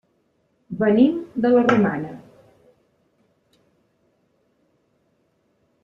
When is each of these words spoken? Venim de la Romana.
Venim 0.79 1.19
de 1.43 1.51
la 1.57 1.61
Romana. 1.67 2.15